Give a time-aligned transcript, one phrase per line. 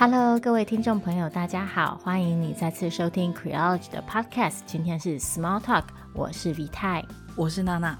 [0.00, 4.60] Hello，各位听众朋友，大家好，欢迎你再次收听 Creology 的 Podcast。
[4.64, 7.98] 今天是 Small Talk，我是 Vita，我是娜娜。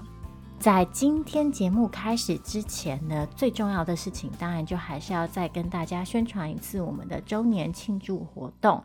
[0.57, 8.81] 在今天节目开始之前呢，最重要的事情，当然就还是要再跟大家宣传一次我们的周年庆祝活动。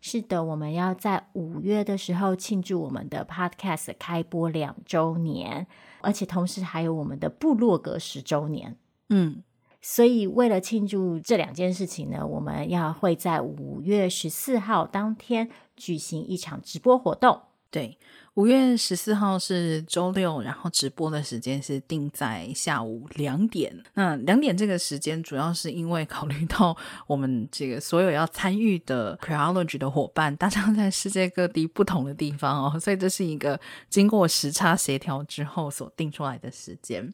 [0.00, 5.68] 是的，我们要在五月的时候庆祝我们的 Podcast 开播两周年，
[6.00, 8.76] 而且同时还有我们的部落格十周年。
[9.10, 9.44] 嗯。
[9.88, 17.42] 所以，为了庆祝这两件事情呢，我们要会在五月十四号当天举行一场直播活动。
[17.70, 17.96] 对。
[18.36, 23.74] 五月十四号是周六，然后直播的时间是定在下午两点。
[23.94, 26.76] 那两点这个时间，主要是因为考虑到
[27.06, 37.10] 我们这个所有要参与的 Creology 的伙伴，大家在世界各地不同的地方哦，所以这是一个经过时差协调之后所定出来的时间。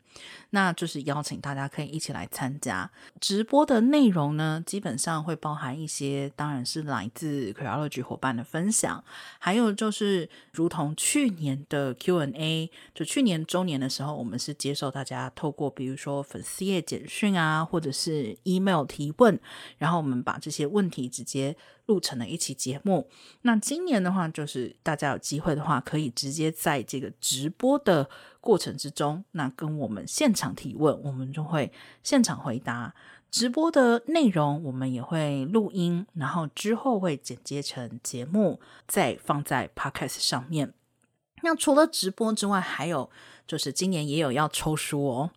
[0.51, 9.03] 那就是邀请大家可以一起来参加直播的内容呢，基本上会包含一些，当然是来自 Creology 伙伴的分享，
[9.39, 10.93] 还有就是如同。
[11.12, 19.39] 去去年的 Q&A，就去年周年的时候，我们是接受大家透过比如说粉丝页简讯啊，或者是 email 提问，
[19.77, 23.11] 然后我们把这些问题直接录成了一期节目。
[23.43, 28.09] 那今年的话，就是大家有机会的话，可以直接在这个直播的
[28.41, 31.71] 过程之中，那跟我们现场提问，我们就会
[32.03, 32.95] 现场回答。
[33.31, 40.73] 直播的内容我们也会录音，然后之后会剪接成节目，再放在 Podcast 上面。
[41.43, 43.11] 那除了直播之外，还有
[43.47, 45.31] 就是今年也有要抽书哦。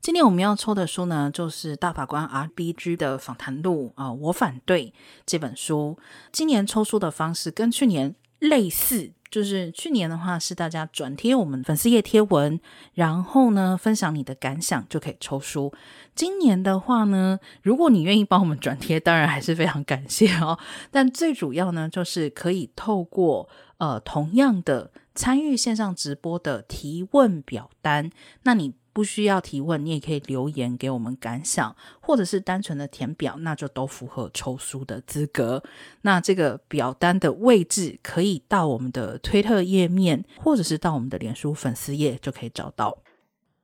[0.00, 4.92] 今年我们要抽的书呢，就是大法官 RBG 的访谈录啊，我反对
[5.24, 5.98] 这本书。
[6.30, 9.12] 今年抽书的方式跟去年类似。
[9.30, 12.60] 就是去年的话，是大家转贴我们粉丝页贴文，
[12.92, 15.72] 然后呢，分享你的感想就可以抽书。
[16.14, 20.58] 今年的话呢，如果你愿意帮我们转贴，当然还是非常感谢哦。
[20.90, 23.48] 但最主要呢，就是可以透过
[23.78, 28.10] 呃同样的参与线上直播的提问表单，
[28.42, 28.74] 那你。
[28.94, 35.62] 不需要提问，你也可以留言给我们感想，或者是单纯的填表，那就都符合抽书的资格。
[36.02, 42.98] 那这个表单的位置可以到我们的推特页面，或者是到我们的脸书粉丝页就可以找到。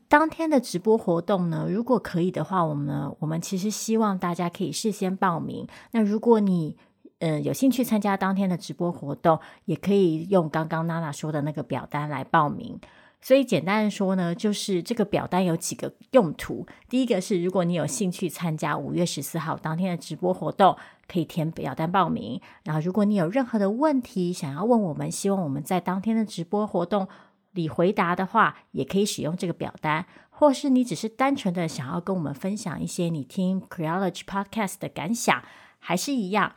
[0.08, 5.66] 当天的直播活动呢，如果可以的话，我们，我们其实希望大家可以事先报名。
[5.90, 6.78] 那如果你
[7.18, 12.80] 嗯、呃、有兴趣参加当天的直播活动，也可以用刚刚娜娜说的那个表单来报名。
[13.20, 16.64] 所以简单的说呢，就是这个表单有几个用途。
[16.88, 20.76] 第一个是，如果你有兴趣参加五月十四号当天的直播活动，
[21.08, 22.40] 可以填表单报名。
[22.62, 27.08] 然后，如果你有任何的问题想要问我们，希望我们在当天的直播活动
[27.54, 30.06] 里回答的话，也可以使用这个表单。
[30.30, 35.42] 或是你只是单纯的想要跟我们分享一些你听 Creology Podcast 的感想，
[35.80, 36.54] 还是一样，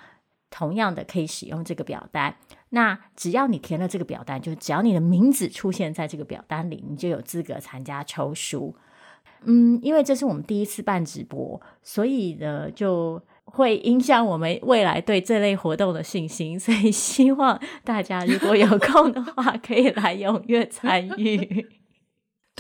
[0.52, 2.36] 同样的可以使用这个表单。
[2.70, 8.76] 那只要你填了这个表单，就只要你的名字出现在这个表单里，你就有资格参加抽书。
[9.44, 16.60] 嗯，因为这是我们第一次办直播，所以呢就会影响我们未来对这类活动的信心。
[16.60, 21.81] 所以希望大家如果有空的话，可以来踊跃参与。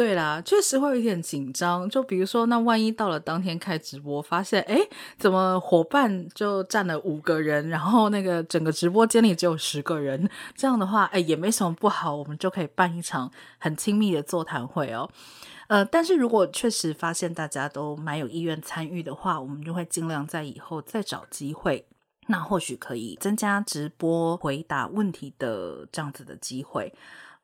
[0.01, 1.88] 对啦，确实会有一点紧张。
[1.88, 4.79] 就比如说，那万一到了当天开直播，发现哎，
[5.19, 15.07] 怎么伙伴就占了五个人，然后那个整个直播间里只有十个人，这样的话，哎，也没什么不好，我们就可以办一场很亲密的座谈会哦。
[15.67, 21.85] 呃，但是如果确实发现大家都蛮有意愿参与的话，我们就会尽量在以后再找机会，
[22.25, 26.91] 那或许可以增加直播回答问题的这样子的机会。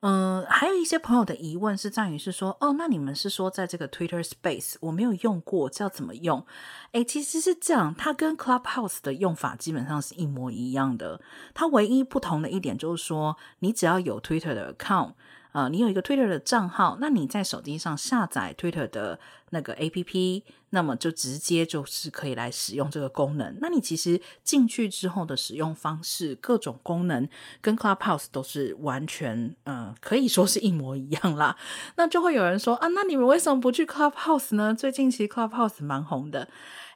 [0.02, 6.46] 嗯，还有一些朋友的疑问是在于是说，哦，那你们是说在这个 Twitter Space 我没有用过，这要怎么用？
[6.91, 11.19] 诶，其实是这样，它跟 Clubhouse 的用法基本上是一模一样的，
[11.56, 15.13] 它唯一不同的一点就是说，你只要有 Twitter 的 account。
[15.57, 23.58] 呃，你有一个 Twitter 的账号，那你在手机上下载 Twitter 的那个 APP，那么就直接就是可以来使用这个功能。
[23.59, 27.28] 那你其实进去之后的使用方式，各种功能
[27.59, 31.58] 跟 Clubhouse 都是完全，呃，可以说是一模一样啦。
[31.96, 34.76] 那就会有人说啊，那你们为什么不去 Clubhouse 呢？
[34.76, 36.47] 最近其实 Clubhouse 蛮红的。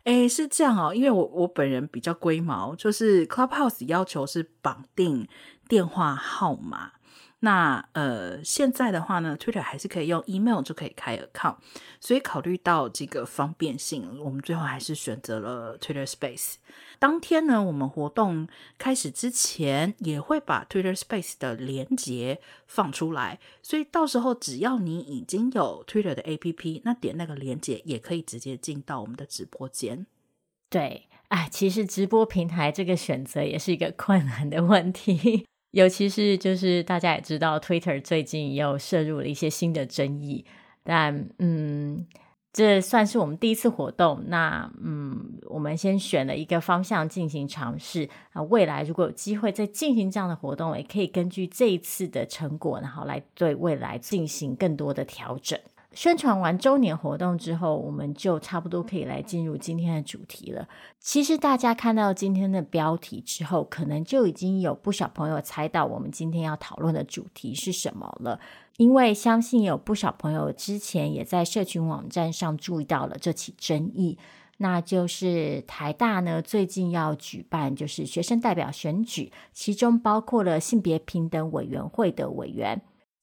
[0.04, 5.28] 诶，是这样哦，因为我我本人比较龟毛，就是 Clubhouse 要求是绑定
[5.68, 6.92] 电话号码。
[7.44, 11.58] 那呃，现在的话呢，Twitter 还是可以用 email 就可以开 account，
[12.00, 16.56] 所以考虑到这个方便性，我们最后还是选择了 Twitter Space。
[17.00, 18.48] 当天呢，我们活动
[18.78, 30.06] 开始之前也会把 Twitter Space 的连接放出来，所以到时候只要你已经有 Twitter 的 APP，那点那个连接也可以直接进到我们的直播间。
[30.70, 40.46] 对，哎，其实直播平台这个选择也是一个困难的问题，尤其是就是大家也知道，Twitter 最近又涉入了一些新的争议，
[40.84, 42.06] 但嗯。
[42.54, 48.42] 这算是我们第一次活动，那嗯，我们先选了一个方向进行尝试啊。
[48.44, 55.58] 未来如果有机会再进行这样的活动，也可以根据这一次的成果，然后来对未来进行更多的调整。
[55.94, 60.68] 宣传完周年活动之后，我们就差不多可以来进入今天的主题了。
[61.00, 68.40] 其实大家看到今天的标题之后，可能就已经有不少朋友猜到我们今天要讨论的主题是什么了。
[68.78, 74.18] 因为相信有不少朋友之前也在社群网站上注意到了这起争议，
[74.58, 82.82] 那就是台大呢最近要举办就是学生代表选举，其中包括了性别平等委员会的委员。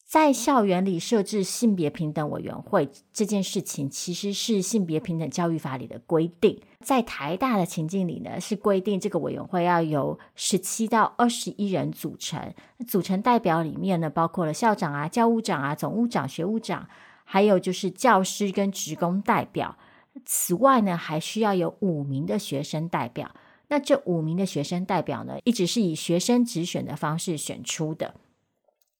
[0.08, 6.58] 在校园里设置性别平等委员会这件事情，其实是性别平等教育法里的规定。
[6.80, 12.54] 在台大的情境里呢，是规定这个委员会要由十七到二十一人组成。
[12.86, 16.88] 组成代表里面呢，包括了校长啊、教务长啊、总务长、学务长，
[17.24, 19.76] 还有就是教师跟职工代表。
[20.24, 23.34] 此外呢，还需要有五名的学生代表。
[23.68, 28.14] 那这五名的学生代表呢，一直是以学生直选的方式选出的。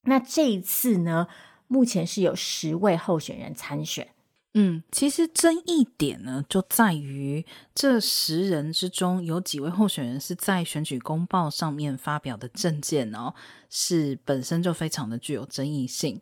[0.03, 1.27] 那这一次呢，
[1.67, 4.09] 目前是有十位候选人参选。
[4.55, 13.35] 嗯，其实争议点呢，就在于这十人之中有几位候选人是在选举公报上面发表的政见哦，
[13.69, 16.19] 是本身就非常的具有争议性。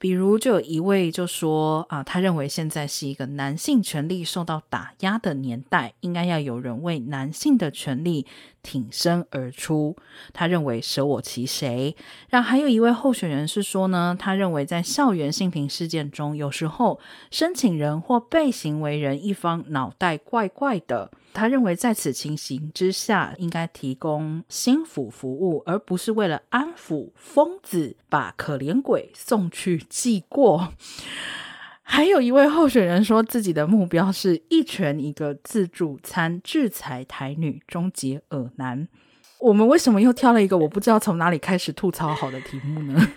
[0.00, 8.24] 比如，就有一位就说啊，他认为现在是一个男性权利受到打压的年代，应该要有人为男性的权利
[8.62, 9.96] 挺身而出。
[10.32, 11.96] 他认为舍我其谁？
[12.30, 17.00] 然后还有一位候选人是说呢，他认为在校园性平事件中，有时候
[17.32, 21.10] 申请人或被行为人一方脑袋怪怪的。
[21.32, 30.72] 他认为在此情形之下，应该提供心辅服务，而不是为了安抚疯子，把可怜鬼送去记过。
[31.82, 38.88] 还有一位候选人说，自己的目标是一拳一个自助餐，制裁台女，终结恶男。
[39.38, 43.08] 我们为什么又挑了一个我不知道从哪里开始吐槽好的题目呢？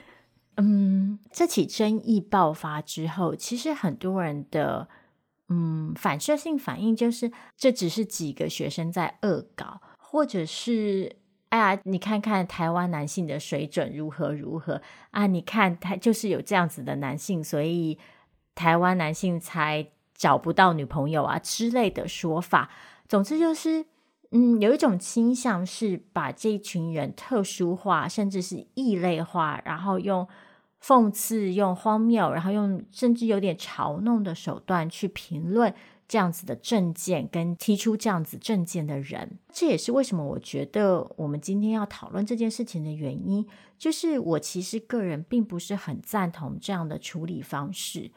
[0.57, 4.87] 嗯，这起争议爆发之后，其实很多人的。
[5.53, 11.17] 嗯，反射性反应就是，这只是几个学生在恶搞，或者是，
[11.49, 15.27] 哎呀，你看看台湾男性的水准如何如何啊？
[15.27, 17.99] 你看他就是有这样子的男性，所以
[18.55, 22.69] 台湾男性才找不到女朋友啊之类的说法。
[23.09, 23.87] 总之就是，
[24.31, 30.25] 嗯，有一种倾向是把这群人特殊化，甚至是异类化，然后用。
[30.83, 35.71] 讽刺，用荒谬，然后用甚至有点嘲弄的手段去评论
[36.07, 43.47] 这样子的政见，跟提出这样子政见的人，这也是为什么我觉得我们今天要讨论这件事情的原因。
[43.77, 48.11] 就是我其实个人并不是很赞同这样的处理方式。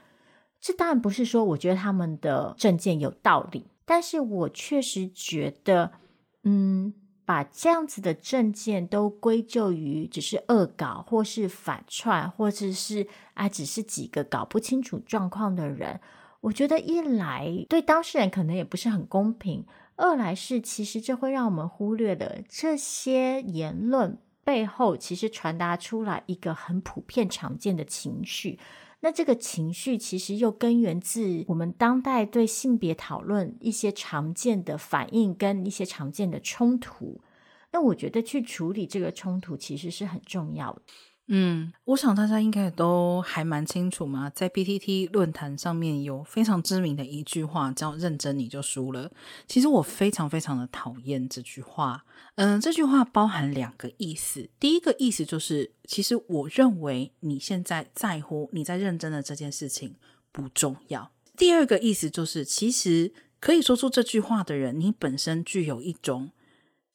[0.61, 5.93] 这当然不是说我觉得他们的政见有道理，但是我确实觉得，
[6.45, 6.95] 嗯。
[7.27, 16.01] 把这样子的证件都归咎于只是恶搞，或是反串，或者是啊，只是几个搞不清楚状况的人，
[16.41, 19.65] 我觉得一来对当事人可能也不是很公平，
[19.97, 28.59] 二来是其实这会让我们忽略了这些言论背后其实传达出来一个很普遍常见的情绪。
[29.05, 37.21] 那这个情绪其实又根源自我们当代对性别讨论一些常见的反应跟一些常见的冲突。
[37.71, 40.81] 那我觉得去处理这个冲突其实是很重要的。
[41.29, 49.11] 嗯，我想大家应该都还蛮清楚嘛，在 PTT 论坛上面有非常知名的一句话叫“认真你就输了”。
[49.49, 52.05] 其实我非常非常的讨厌这句话。
[52.35, 54.51] 嗯，这句话包含两个意思。
[54.61, 59.95] 第一个意思就是，其实我认为你现在在乎你在认真的这件事情
[60.31, 61.11] 不重要。
[61.37, 66.33] 第二个意思就是，其实可以说出这句话的人，你本身具有一种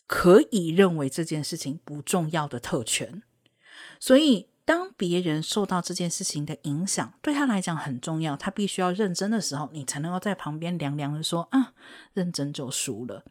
[0.05, 3.23] 可以认为这件事情不重要的特权。
[3.99, 11.73] 所以，当别人受到这件事情的影响，对他来讲很重要，他必须要认真的时候，你才能够在旁边凉凉的说：“啊，
[12.13, 13.23] 认真就输了。”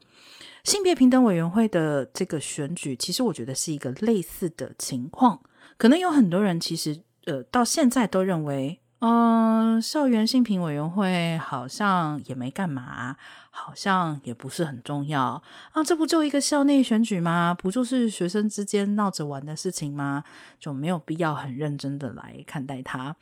[0.65, 5.41] 性别平等委员会的这个选举，其实我觉得是一个类似的情况。
[5.77, 8.81] 可能有很多人其实，呃，到现在都认为。
[9.01, 13.17] 嗯、校园性平委员会好像也没干嘛，
[13.51, 15.41] 好像也不是很重要
[15.73, 15.85] 啊。
[15.85, 17.55] 这不就一个校内选举吗？
[17.55, 20.25] 不就是学生之间闹着玩的事情吗？
[20.59, 23.15] 就没有必要很认真的来看待它。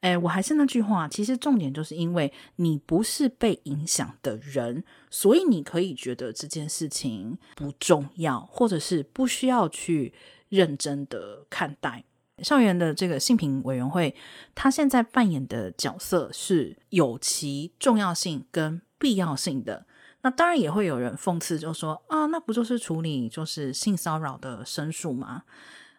[0.00, 10.12] 哎，我还是那句话，其实重点就是因为你不是被影响的人，所以你可以觉得这件事情不重要，或者是不需要去
[10.48, 12.02] 认真的看待。
[12.38, 14.14] 校园的这个性平委员会，
[14.54, 19.86] 他现在扮演的角色是有其重要性跟必要性的。
[20.22, 25.42] 那当然也会有人讽刺，就说啊，那不就是处理就是性骚扰的申诉吗？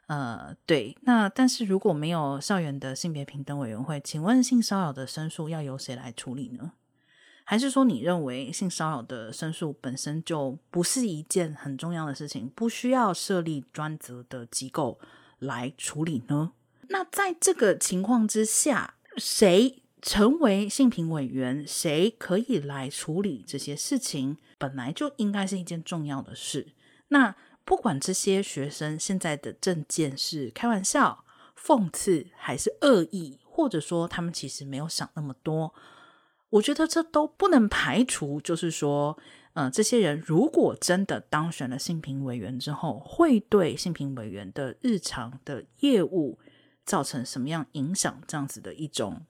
[0.07, 0.97] 呃，对。
[1.01, 6.71] 那但是如果没有校园的性别平等委员会，请问性骚扰的申诉要由谁来处理呢？
[7.45, 14.97] 还是说你认为性骚扰的申诉本身就不是一件很重要的事情，不需要设立专责的机构
[15.43, 16.53] 来处理呢？
[16.89, 19.79] 那在这个情况之下，谁？
[20.05, 26.73] 成为性平委员，谁可以来处理这些事情，本来就应该是一件重要的事。
[27.07, 27.33] 那
[27.63, 31.23] 不管这些学生现在的政见是开玩笑、
[31.57, 35.73] 讽刺，还是恶意，或者说他们其实没有想那么多，
[36.49, 38.41] 我觉得这都不能排除。
[38.41, 39.17] 就是说，
[39.53, 46.37] 呃，这些人如果真的当选了性平委员之后，会对性平委员的日常的业务
[46.85, 48.21] 造成什么样影响？
[48.27, 49.25] 这样子的一种。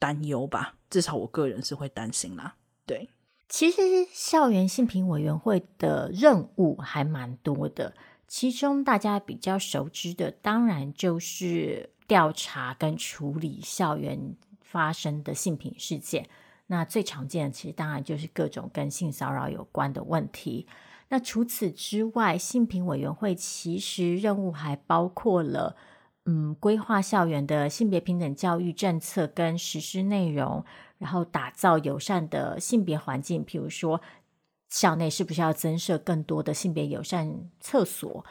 [0.00, 2.54] 担忧吧，至少我个人是会担心啦。
[2.86, 3.10] 对，
[3.48, 3.82] 其实
[4.12, 7.92] 校园性平委员会的任务还蛮多的，
[8.28, 16.28] 其中大家比较熟知的，当然就是调查跟处理校园发生的性平事件。
[16.68, 20.66] 那最常见的，其实当然就是各种跟性骚扰有关的问题。
[21.08, 25.76] 那除此之外，性平委员会其实任务还包括了。
[26.30, 30.62] 嗯，规划校园的性别平等教育政策跟实施内容，
[30.98, 34.02] 然后打造友善的性别环境，譬如说
[34.68, 38.22] 校内是不是要增设更多的性别友善厕所，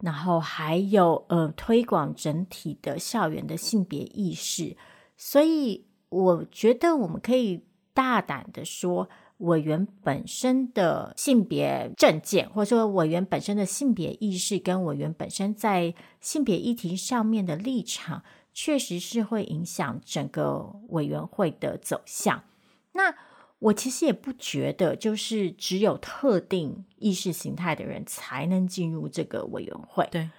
[0.00, 4.76] 然后还有呃推广整体的校园的性别意识。
[5.16, 9.08] 所以我觉得我们可以大胆的说。
[9.38, 18.22] 委员本身的性别政见，或者说委员本身的性别意识，跟委员本身在性别议题上面的立场，
[18.52, 22.44] 确实是会影响整个委员会的走向。
[22.92, 23.12] 那
[23.58, 30.08] 我其实也不觉得，就是只有特定意识形态的人才能进入这个委员会。
[30.12, 30.30] 对，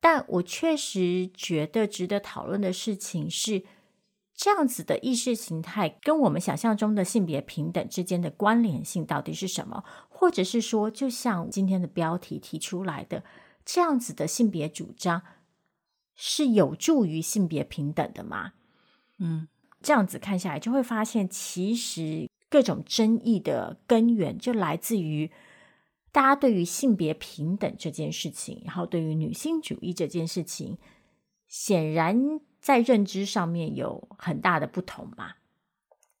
[0.00, 3.62] 但我确实觉得值得讨论的事情是。
[4.42, 9.84] 这样子的意识形态跟我们想象中的性别平等之间的关联性到底是什么？
[10.08, 13.22] 或者是说，就像今天的标题提出来的，
[13.64, 15.22] 这样子的性别主张
[16.16, 18.54] 是有助于性别平等的吗？
[19.20, 19.46] 嗯，
[19.80, 25.30] 这样子看下来，就会发现其实各种争议的根源就来自于
[26.10, 30.78] 大家对于性别平等这件事情，然后对于女性主义这件事情，
[31.46, 32.40] 显然。
[32.62, 35.34] 在认知上面有很大的不同嘛？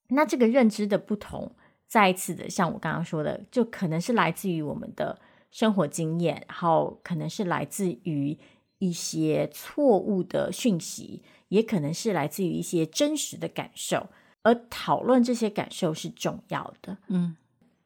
[0.08, 1.54] 那这个认知的不同，
[1.86, 5.20] 再一次的，像我刚刚说的，就可能是来自于我们的
[5.52, 8.36] 生活经验，然后可能是来自于
[8.78, 14.08] 一些错误的讯息，也可能是来自于一些真实的感受。
[14.42, 16.98] 而讨论这些感受是重要的。
[17.06, 17.36] 嗯，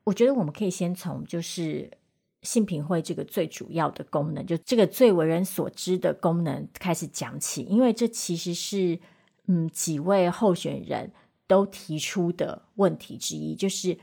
[0.04, 1.90] 我觉得我们可以先从就是。
[2.46, 9.00] 性平会这个最主要的功能，就这个最为人所知的功能开始讲起，因为这其实是
[9.46, 11.12] 嗯几位候选人
[11.48, 13.98] 都提出的问题之一，就是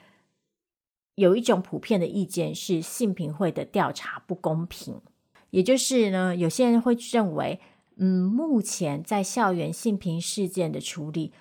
[1.16, 5.00] 有一种普遍的意见是性平会的调查不公平，
[5.52, 7.62] 也就是呢，有些人会认为，
[7.96, 11.32] 嗯，目前在校园性平事件的处理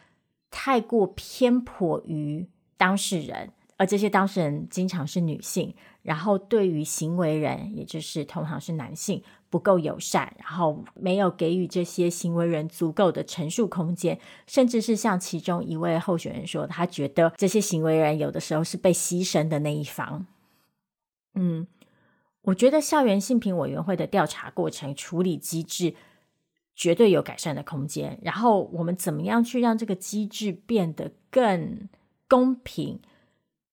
[0.51, 3.51] 太过偏颇于当事人，
[3.83, 5.75] 而这些当事人经常是女性。
[6.03, 20.27] 然后对于行为人，也就是通常是男性，不够友善，然后没有给予这些行为人足够的陈述空间，甚至是像其中一位候选人说，他觉得这些行为人有的时候是被牺牲的那一方。
[21.35, 21.67] 嗯，
[22.43, 25.95] 我觉得校园性平委员会的调查过程处理机制
[26.75, 28.19] 绝对有改善的空间。
[28.23, 31.89] 然后我们怎么样去让这个机制变得更
[32.29, 33.01] 公平，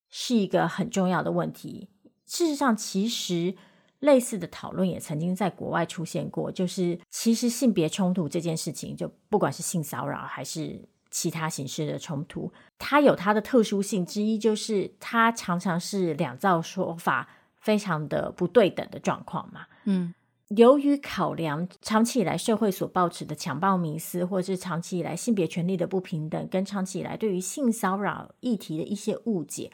[0.09, 1.89] 是一个很重要的问题。
[2.25, 3.55] 事实上，其实
[3.99, 6.51] 类似的讨论也曾经在国外出现过。
[6.51, 17.27] 就是，其实性别冲突这件事情，就不管是性骚扰还是其他形式的冲突，它有它的特殊性之一，就是它常常是两造说法
[17.59, 19.65] 非常的不对等的状况嘛。
[19.85, 20.13] 嗯，
[20.49, 29.71] 由于考量长期以来社会所抱持的强暴迷思，或是长期以来性别权利的不平等，跟长期以来对于性骚扰议题的一些误解。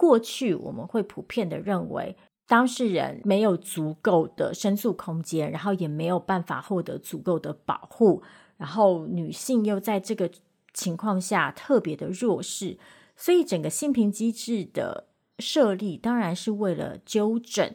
[0.00, 2.16] 过去我们会普遍的认为，
[2.46, 8.22] 当事人没有足够的申诉空间，然后也没有办法获得足够的保护，
[8.56, 10.30] 然后女性又在这个
[10.72, 12.78] 情况下特别的弱势，
[13.14, 17.74] 所以整个性平机制的设立，当然是为了纠正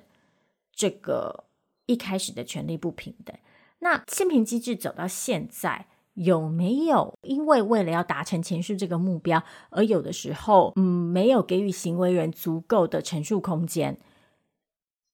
[0.73, 1.43] 这个
[1.85, 3.37] 一开始的权利不平等。
[3.77, 13.99] 那性平机制走到现在，有没有因为为了要达成前述这个目标，而有的时候，嗯，没有给予行为人足够的陈述空间？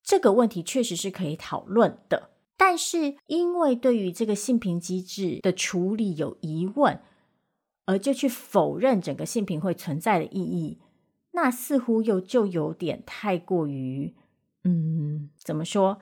[0.02, 2.30] 这个问题确实是可以讨论的。
[2.56, 7.00] 但是，因为对于这个性平机制的处理有疑问，
[7.86, 10.78] 而就去否认整个性平会存在的意义，
[11.32, 14.14] 那似乎又就有点太过于，
[14.62, 15.98] 嗯，怎么说？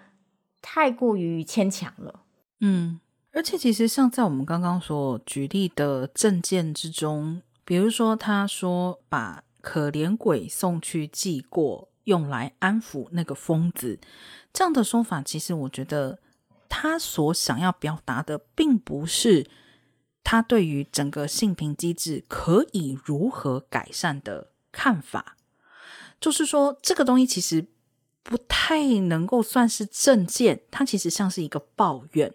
[0.61, 2.25] 太过于牵强了。
[2.61, 3.01] 嗯，
[3.33, 13.99] 而且其实像在我们刚刚所举例的证件之中，比如说他说把可怜鬼送去记过，用来安抚那个疯子，
[14.53, 16.19] 这样的说法，其实我觉得。
[16.73, 19.51] 他所想要表达的，并不是
[20.23, 25.37] 他对于整个性平机制可以如何改善的看法，
[26.21, 27.67] 就是说，这个东西其实
[28.23, 32.33] 不太能够算是证件，它其实像是一个抱怨，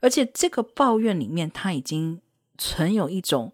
[0.00, 2.20] 而且这个抱怨里面，他已经
[2.58, 3.52] 存有一种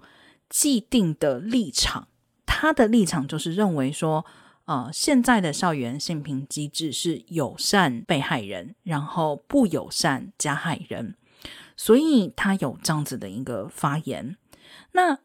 [0.49, 2.09] 既定的立场，
[2.45, 4.25] 他的立场就是认为说。
[4.67, 11.15] 呃，现在的校园性平机制是友善被害人，然后不友善加害人，
[11.77, 14.37] 所以他有这样子的一个发言。
[14.91, 15.21] 那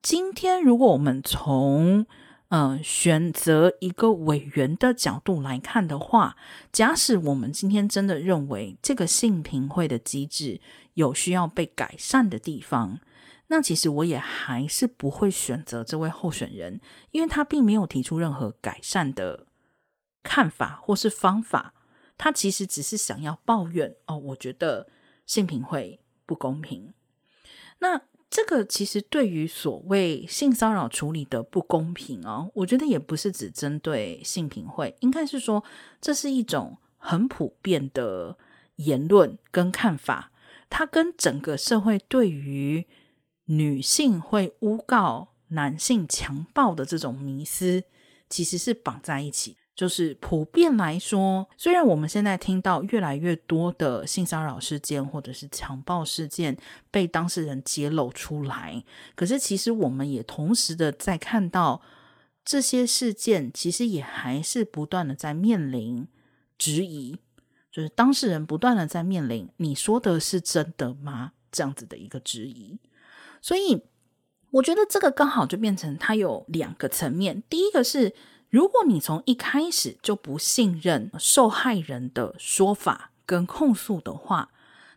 [0.00, 2.06] 今天如果我们从
[2.48, 6.36] 呃选择一个委员的角度来看的话，
[6.72, 10.60] 假使我们今天真的认为这个性平会的机制
[10.94, 13.00] 有需要被改善的地方。
[13.48, 16.80] 那其实我也还是不会选择这位候选人，
[17.12, 19.46] 因为他并没有提出任何改善的
[20.22, 21.72] 看法或是方法，
[22.18, 24.88] 他其实只是想要抱怨哦，我觉得
[25.24, 26.92] 性平会不公平。
[27.78, 35.64] 那这个其实对于所谓性骚扰处理的不公平哦，我觉得也不是只针对性平会，应该是说
[36.00, 38.36] 这是一种很普遍的
[38.76, 40.30] 言论跟看法，
[40.68, 42.86] 它跟整个社会对于
[43.46, 47.84] 女性会诬告男性强暴的这种迷思，
[48.28, 49.56] 其实是绑在一起。
[49.78, 56.56] 就是普遍来说，虽然我们现在听到越来越多的性骚扰事件或者是强暴事件
[56.90, 58.82] 被当事人揭露出来，
[59.14, 61.80] 可是其实我们也同时的在看到
[62.44, 66.08] 这些事件，其实也还是不断的在面临
[66.58, 67.16] 质疑，
[67.70, 71.34] 就是当事人不断的在面临你说的是真的吗？
[71.52, 72.80] 这样子的一个质疑。
[73.40, 73.84] 所以，
[74.50, 77.44] 我觉得这个刚好就变成它有两个层面。
[77.48, 78.12] 第一个是，
[78.50, 84.50] 如果你从一开始就不信任受害人的说法跟控诉的话，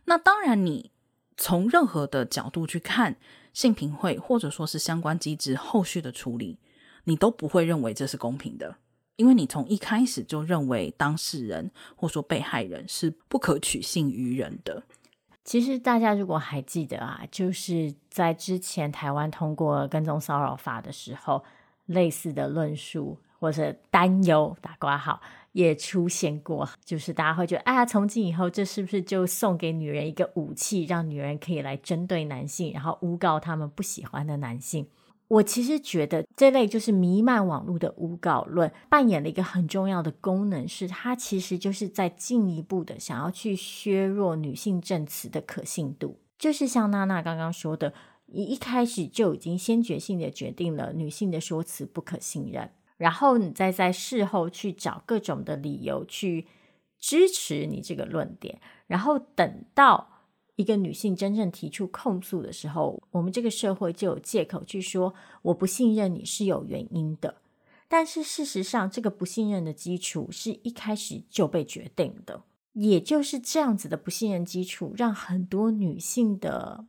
[0.06, 0.90] 那当然你
[1.36, 3.16] 从任何的角度去看
[3.52, 6.58] 性平会或者说是相关机制后续的处理，
[7.04, 8.76] 你都不会认为这是公平的，
[9.16, 14.82] 因为你从一开始就认为当事人或说被害人是不可取信于人的。
[15.44, 21.44] 其实大家如果还记得啊，就是在之前台湾通过跟踪骚扰法的时候，
[21.86, 34.86] 类似的论述或者担忧打括号也出现过，就是大家会觉得，哎啊，从今以后这是不是就送给女人一个武器，让女人可以来针对男性，然后诬告他们不喜欢的男性？
[35.26, 46.20] 我其实觉得这类就是弥漫网络的诬告论，扮演了一个很重要的功能，是它其实就是在进一步的想要去削弱女性证词的可信度。
[46.38, 47.92] 就是像娜娜刚刚说的，
[48.26, 52.70] 你一开始就已经先决性的决定了女性的说辞不可信任，
[53.02, 56.46] 然后你再在事后去找各种的理由去
[56.98, 60.08] 支持你这个论点，然后等到。
[60.56, 67.36] 一个女性真正提出控诉的时候，我们这个社会就有借口去说我不信任你是有原因的。
[67.88, 72.42] 但是事实上，这个不信任的基础是一开始就被决定的，
[72.74, 76.84] 也就是这样子的不信任基础，让很多女性的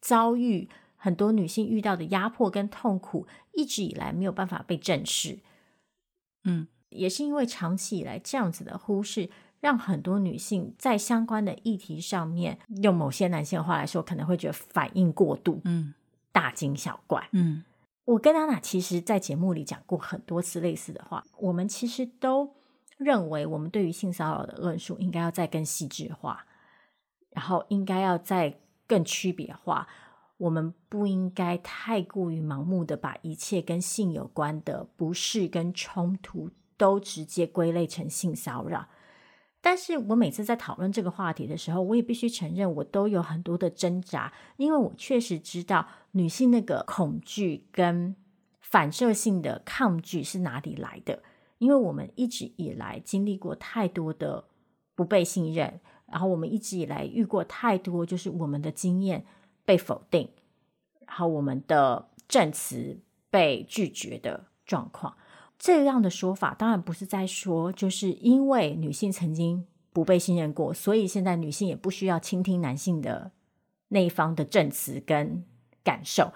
[0.00, 0.70] 遭遇，
[1.04, 5.40] 很多女性遇到的压迫跟痛苦，一直以来没有办法被正视。
[6.44, 9.28] 嗯，也是因为长期以来这样子的忽视。
[9.60, 15.92] 让很多女性在相关的议题上面，用某些男性的话来说，可能会觉得反应过度，嗯，
[16.32, 17.62] 大惊小怪，嗯。
[18.06, 21.22] 我跟娜娜其实，在节目里讲过很多次类似的话。
[21.38, 22.54] 我们其实都
[22.96, 26.46] 认为，我们对于性骚扰的论述应该要再更细致化，
[27.30, 29.86] 然后应该要再更区别化。
[30.36, 38.88] 我们不应该太过于盲目的把一切跟性有关的不适跟冲突都直接归类成性骚扰。
[39.60, 48.14] 但是我每次在讨论这个话题的时候，我也必须承认，我都有很多的挣扎，因为我确实知道女性那个恐惧跟
[48.60, 51.22] 反射性的抗拒是哪里来的，
[51.56, 54.44] 因为我们一直以来经历过太多的
[54.94, 59.24] 不被信任，然后我们一直以来遇过太多就是我们的经验
[59.64, 60.28] 被否定，
[61.06, 62.98] 然后我们的证词
[63.30, 65.16] 被拒绝的状况。
[65.58, 73.30] 这样的说法当然不是在说，就是因为女性曾经不被信任过，所以现在女性也不需要倾听男性的
[73.88, 75.44] 那一方的证词跟
[75.82, 76.32] 感受，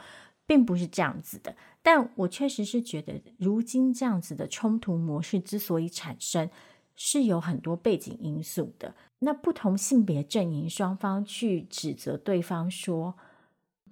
[0.46, 1.56] 并不是这样子的。
[1.82, 6.48] 但我确实是觉得，如今这样子的冲突模式之所以产生，
[6.98, 8.94] 是有很多背景因素的。
[9.20, 13.14] 那不同性别阵营双方去指责对方说：“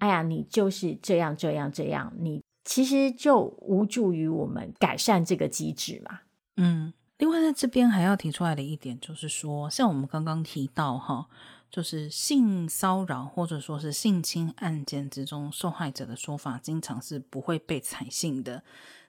[0.00, 6.22] 哎呀，你就是这样这样这样，你。”其实就无助于我们改善这个机制嘛。
[6.56, 11.28] 嗯，另外在这边还要提出来的一点就是说，像我们刚刚提到哈，
[11.70, 18.64] 就是性骚扰或者说是性侵案件之中，受害者的说法经常是不会被采信的。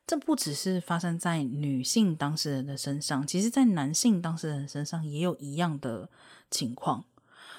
[0.08, 6.10] 这不只是发生在女性当事人的身上，其实在男性当事人身上也有一样的
[6.50, 7.04] 情况。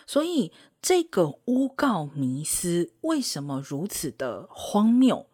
[0.07, 5.27] 所以这个诬告迷思为什么如此的荒谬？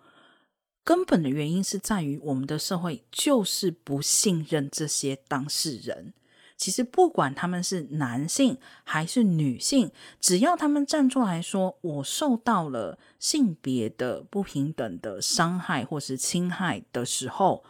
[0.82, 6.12] 根本的原因是在于我们的社会就是不信任这些当事人。
[6.56, 9.90] 其实不管他们是男性还是女性，
[10.20, 17.64] 只要他们站出来说我受到了性别的不平等的伤害或是侵害的时候，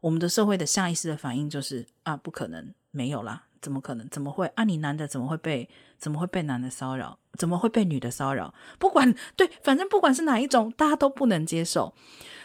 [0.00, 4.08] 我们的社会的下意识的反应就是啊，不可能，没有啦，怎么可能？
[4.08, 4.46] 怎么会？
[4.54, 7.18] 啊，你男的怎么会被怎么会被男的骚扰？
[7.36, 8.52] 怎么会被女的骚扰？
[8.78, 11.94] 不管，对，反正不管是哪一种，大家都不能接受。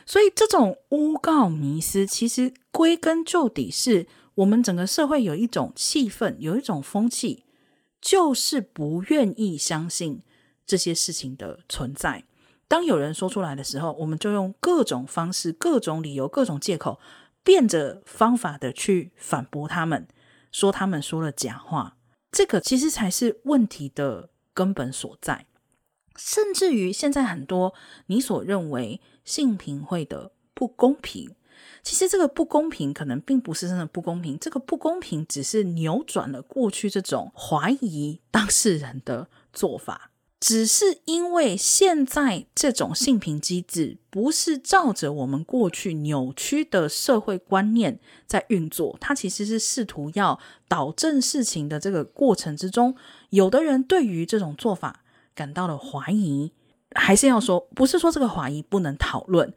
[0.05, 7.45] 所以，这种诬告迷思，其实归根究底是我们整个社会有一种气氛，有一种风气，
[8.01, 10.21] 就是不愿意相信
[10.65, 12.23] 这些事情的存在。
[12.67, 16.99] 当有人说出来的时候，我们就用各种方式、各种理由、各种借口，
[17.43, 20.07] 变着方法的去反驳他们，
[20.51, 21.97] 说他们说了假话。
[22.31, 25.45] 这个其实才是问题的根本所在。
[26.15, 27.73] 甚至于现在很多
[28.07, 31.35] 你所认为性平会的不公平，
[31.83, 52.95] 其实这个不公平可能并不是真的不公平，这个不公平只是扭转了过去这种怀疑当事人的做法，只是因为现在这种性平机制不是照着我们过去扭曲的社会观念在运作，它其实是试图要导正事情的这个过程之中，
[53.29, 55.01] 有的人对于这种做法。
[55.35, 56.51] 感到了怀疑，
[56.91, 59.51] 还是要说，不是说这个怀疑不能讨论，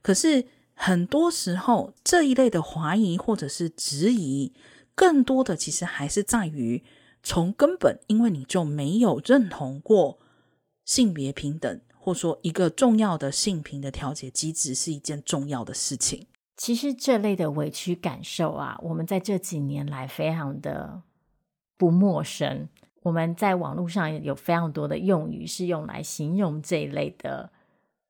[0.00, 0.42] 可是
[0.80, 4.52] 很多时候这一类的怀疑或者是质疑，
[4.94, 6.84] 更多的其实还是在于
[7.20, 10.20] 从根本，因为你就没有认同过
[10.84, 16.28] 性别平等，或说一个重要的性平的调节机制是一件重要的事情。
[16.56, 21.02] 其实这类的委屈感受啊，我们在这几年来非常的
[21.76, 22.68] 不陌生。
[23.02, 27.50] 我们在网络上有非常多的用语是用来形容这一类的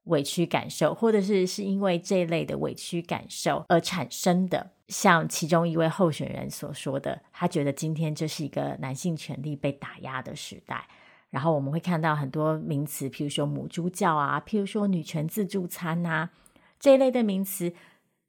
[0.09, 4.73] 委屈感受，或者是是因为这一类的委屈感受而产生的。
[4.89, 10.89] 像其中一位候选人所说的，他觉得今天这是一个男性权利被打压的时代。
[11.31, 16.31] 然后我们会看到很多名词，譬如说母猪教啊，譬如说女权自助餐啊，
[16.79, 17.73] 这一类的名词。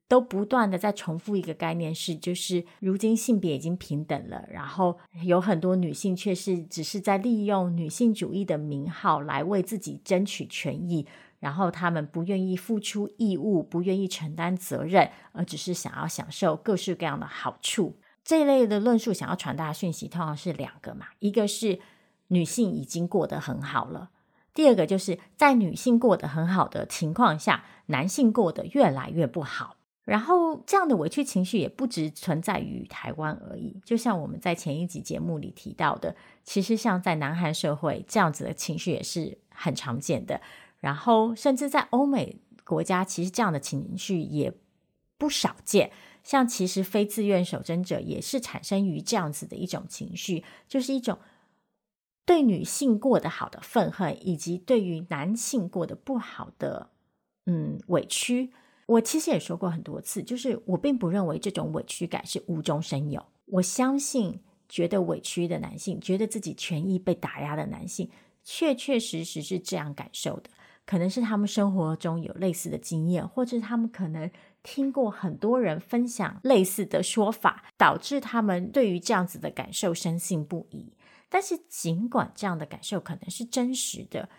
[0.09, 11.05] 都不断的在重复一个概念是，就是如今性别已经平等了，然后有很多女性却是只是在利用女性主义的名号来为自己争取权益，
[11.39, 17.97] 然后他们不愿意付出义务，不愿意承担责任，而只是想要享受各式各样的好处。
[18.23, 21.79] 这一类的论述想要传达的讯息，通常是两个嘛，一个是
[22.27, 24.11] 女性已经过得很好了，
[24.53, 29.77] 第二个就是在女性过得很好的情况下，男性过得越来越不好。
[30.03, 33.79] 然后，这样的委屈情绪也不只存在于台湾而已。
[33.85, 40.41] 就像我们在前一集节目里提到的，其实像在南韩社会，这样子的情绪也是很常见的。
[40.79, 44.53] 然后，甚至在欧美国家，其实这样的情绪也
[45.17, 45.91] 不少见。
[46.23, 51.17] 像其实非自愿守贞者也是产生于这样子的一种情绪，就是一种
[52.25, 56.91] 对女性过得好的愤恨，以及对于男性过得不好的
[57.45, 58.51] 嗯委屈。
[58.85, 63.25] 我其实也说过很多次，就是我并不认为这种委屈感是无中生有。
[63.45, 68.09] 我相信，觉得委屈的男性，觉得自己权益被打压的男性，
[68.43, 70.49] 确确实实是这样感受的。
[70.89, 74.31] 可能是他们生活中有类似的经验，或者他们可能
[74.63, 80.91] 听过很多人分享类似的说法，导致他们对于这样子的感受深信不疑。
[81.29, 84.29] 但是，尽管这样的感受可能是真实的，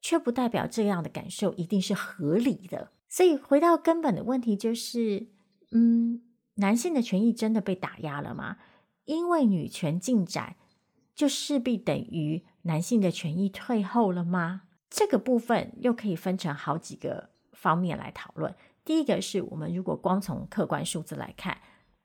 [0.00, 2.90] 却不代表这样的感受一定是合理的。
[3.08, 5.28] 所以，回到根本的问题就是，
[5.70, 6.20] 嗯，
[6.54, 8.56] 男性的权益真的被打压了吗？
[9.04, 10.56] 因为女权进展，
[11.14, 14.62] 就势必等于男性的权益退后了吗？
[14.92, 18.54] 这个部分又可以分成好几个方面来讨论。
[18.84, 21.56] 第一个是我们如果光从客观数字来看，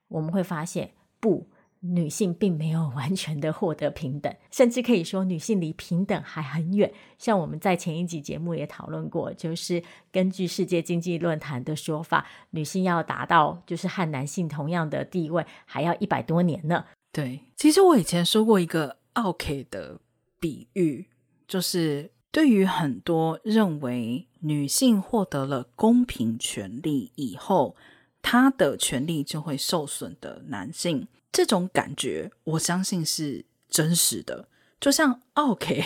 [0.08, 1.48] 我们会发现不。
[1.80, 6.92] 女性并没有完全的获得平等，甚至可以说女性离平等还很远。
[7.18, 16.84] 像我们在前一集节目也讨论过，就是根据世界经济论坛的说法，女性要达到就是和男性同样的地位，还要一百多年呢。
[17.12, 20.00] 对，其实我以前说过一个奥 K 的
[20.40, 21.06] 比喻，
[21.46, 27.74] 就是对于很多认为女性获得了公平权利以后，
[28.20, 31.08] 她的权利就会受损的男性。
[31.32, 34.48] 这种感觉，我相信是真实的。
[34.80, 35.84] 就像 OK，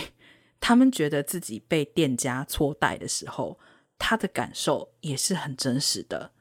[0.61, 3.59] 他们觉得自己被店家错待的时候，
[3.99, 6.33] 他的感受也是很真实的。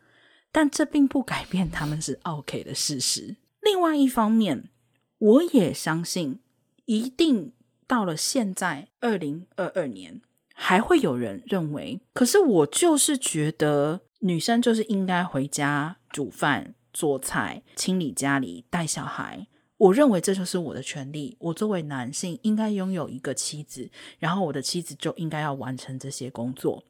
[0.51, 3.37] 但这并不改变他们是 OK 的事实。
[3.61, 4.69] 另外一方面，
[5.17, 6.39] 我也相信，
[6.85, 7.53] 一定
[7.91, 10.21] 到了现在二零二二年，
[10.53, 16.73] 还会有人认为，可是我就是觉得女生就是应该回家煮饭。
[16.93, 21.37] 做菜、清理家里、带小孩，我认为这就是我的权利。
[21.39, 26.83] 我作为男性，应该拥有一个妻子，然后我的妻子就应该要完成这些工作。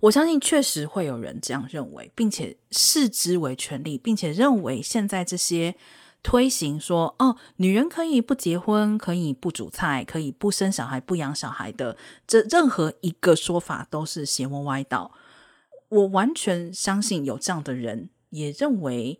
[0.00, 5.74] 我相信确实会有人这样认为，并且视之为权利，并且认为现在这些
[6.22, 15.12] 推行说哦，女人可以不结婚，可以不煮菜，可以不生小孩、不养小孩的这任何一个说法都是邪魔歪道。
[15.88, 19.18] 我完全相信有这样的人也认为。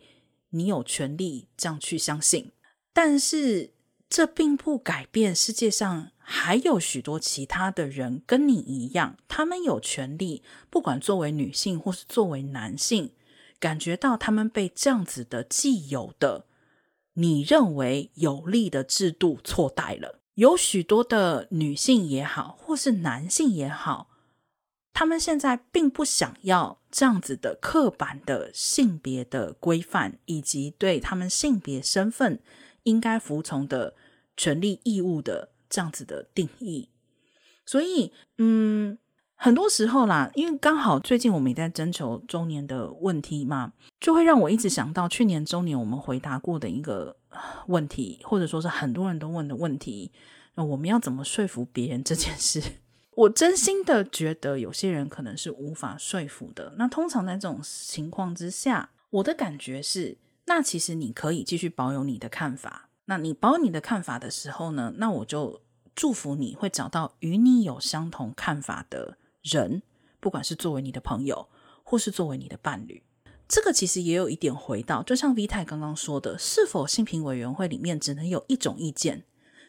[0.54, 2.52] 你有权利这样去相信，
[2.92, 3.72] 但是
[4.10, 13.12] 这并不改变世界上还有许多其他的人跟你一样，他们有权利，不管作为女性或是作为男性，
[13.58, 16.44] 感觉到他们被这样子的既有的
[17.14, 20.20] 你认为有利的制度错待了。
[20.34, 24.08] 有许多的女性也好，或是男性也好。
[24.94, 32.40] 他们现在并不想要这样子的刻板的性别的规范，以及对他们性别身份
[32.82, 33.94] 应该服从的
[34.36, 36.88] 权利义务的这样子的定义。
[37.64, 38.98] 所以，嗯，
[39.44, 47.16] 很多时候啦，因为刚好最近我们也在征求周年的问题嘛，就会让我一直想到去年周年我们回答过的一个
[47.66, 50.12] 问题，或者说是很多人都问的问题，
[50.54, 52.62] 那我们要怎么说服别人这件事？
[53.16, 56.74] 我真心的觉得有些人可能是无法说服的。
[56.78, 62.90] 那通常在这种情况之下，我的感觉是，那其实你可以继续保有你的看法。
[63.06, 65.60] 那你保有你的看法的时候呢，那我就
[65.96, 69.82] 祝福你会找到与你有相同看法的人，
[70.20, 71.48] 不管是作为你的朋友，
[71.82, 73.02] 或是作为你的伴侣。
[73.48, 79.24] 这个其实也有一点回到，就像 V 太刚刚说的，是否性平委员会里面只能有一种意见？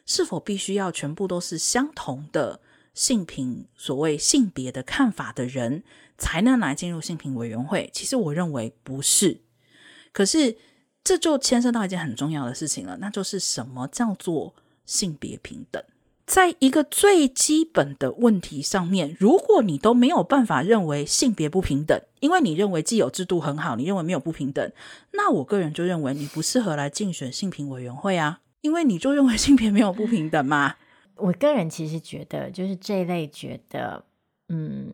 [0.05, 2.61] 是否必须要全部都是相同的？
[2.93, 5.83] 性平所谓性别的看法的人
[6.15, 9.41] 才能来进入性平委员会，其实我认为不是。
[10.11, 10.55] 可是
[11.03, 14.53] 这就牵涉到一件很重要的事情了，那就是什么叫做
[14.85, 15.83] 性别平等？
[16.25, 24.71] 在一个最基本的问题上面，如果你都没有办法认为性别不平等，因为你认为既有制度很好，你认为没有不平等，
[25.11, 30.75] 那我个人就认为你不适合来竞选性平委员会啊，因为你就认为性别没有不平等嘛。
[31.15, 34.05] 我个人其实觉得，就是这一类觉得，
[34.47, 34.93] 嗯，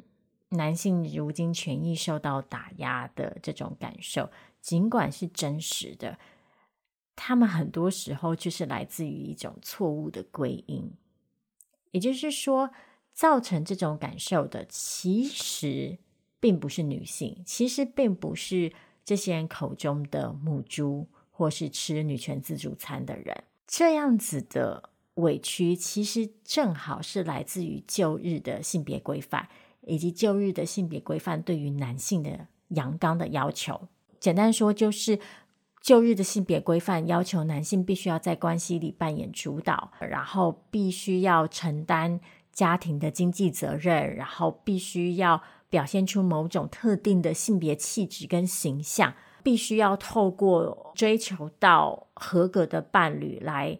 [0.50, 4.30] 男性如今权益受到打压的这种感受，
[4.62, 6.18] 尽管是真实的，
[7.16, 10.92] 他们很多时候就是来自于一种错误的归因。
[11.92, 12.72] 也就是说，
[13.14, 15.98] 造成这种感受的，其实
[16.40, 18.74] 并不是女性，其实并不是
[19.04, 24.90] 这些人口中的母猪，或是吃女权自助餐的人，这样子的。
[25.16, 29.50] 委屈其实正好是来自于旧日的性别规范，
[29.82, 33.90] 以及旧日的性别规范对于男性的阳刚的要求。
[34.18, 35.20] 简单说，就是
[35.82, 42.20] 旧日的性别规范要求男性必须要在关系里扮演主导，然后必须要承担
[42.52, 53.80] 家庭的经济责任，然后必须要表现出某种特定的性别气质跟形象，必须要透过追求到合格的伴侣来。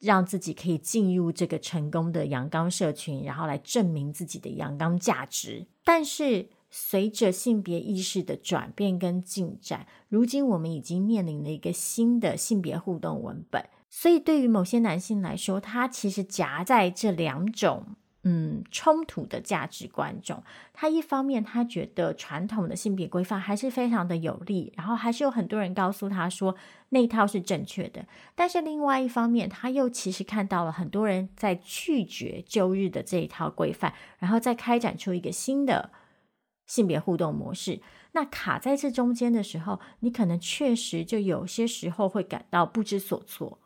[0.00, 5.66] 让自己可以进入这个成功的阳刚社群，然后来证明自己的阳刚价值。
[5.82, 13.64] 但是随着性别意识的转变跟进展，如今我们已经面临了一个新的性别互动文本。
[13.90, 20.42] 所以，对于某些男性来说，他其实夹在这两种嗯冲突的价值观中。
[20.74, 26.54] 他一方面，他觉得传统的性别规范还是非常的有利，然后还是有很多人告诉他说
[26.90, 28.06] 那套是正确的。
[28.34, 35.90] 但是另外一方面，他又其实看到了很多人在拒绝旧日的这一套规范，然后再开展出一个新的
[36.68, 37.80] 性别互动模式。
[38.12, 43.58] 那卡在这中间的时候，你可能确实就有些时候会感到不知所措。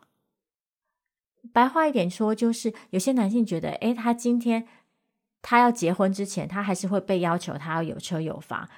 [1.51, 4.65] 白话一点说，就是有些男性觉得，诶，他今天
[5.41, 8.69] 他要结婚之前，他还是会被要求他要有车有房，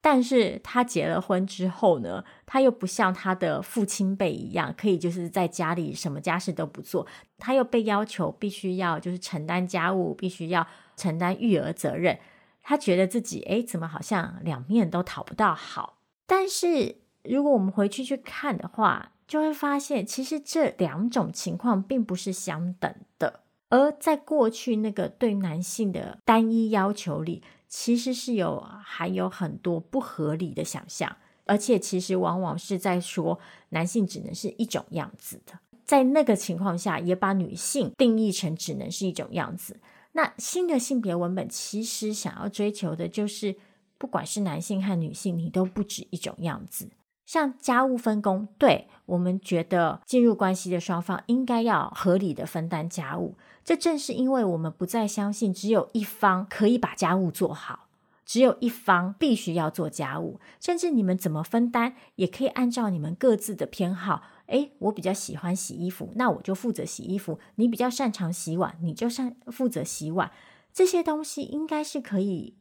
[0.00, 7.06] 但是他结了婚之后呢，他又不像他的父亲辈一样，可以就是在家里什么家事都不做，
[7.38, 12.18] 他又被要求必须要就是承担家务，必须要承担育儿责任，
[12.62, 15.98] 他觉得自己，诶，怎么好像两面都讨不到好？
[16.26, 23.40] 但是如果我们回去去看的话，就会发现，其实这两种情况并不是相等的。
[23.68, 35.58] 而在过去那个对男性的单一要求里，其实是有还有很多不合理的想象，而且其实往往是在说男性只能是一种样子的。
[35.84, 39.80] 在那个情况下，也把女性定义成只能是一种样子。
[40.12, 43.56] 那新的性别文本其实想要追求的就是，
[43.96, 46.90] 不管是男性和女性，你都不止一种样子。
[47.26, 53.36] 像家务分工，对，我们觉得进入关系的双方应该要合理的分担家务。
[53.64, 57.86] 这正是因为我们不再相信只有一方可以把家务做好，
[58.24, 64.22] 只有一方必须要做家务，甚至你们怎么分担也可以按照你们各自的偏好。
[64.46, 70.30] 诶，我比较喜欢洗衣服，那我就负责洗衣服；你比较擅长洗碗，你就擅负责洗碗。
[70.72, 72.56] 这些东西应该是可以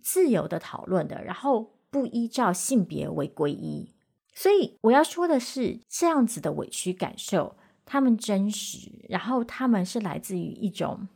[0.00, 1.74] 自由的讨论的，然后。
[1.92, 3.92] 不依照性别为归一，
[4.32, 11.06] 所以我要说的是，这样子的委屈感受，他们真实，然后他们是来自于一种，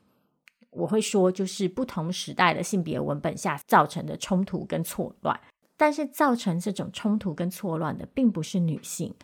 [0.77, 5.41] 我会说就是不同时代的性别文本下造成的冲突跟错乱。
[5.79, 9.15] 但是造成这种冲突跟错乱的，并不是女性。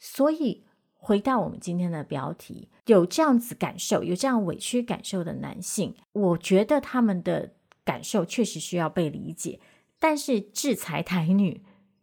[0.00, 7.52] 所以回到我们今天的标题，有这样子感受、有这样委屈感受的男性，我觉得他们的
[7.84, 9.60] 感受确实需要被理解。
[10.00, 11.62] 但是制裁台女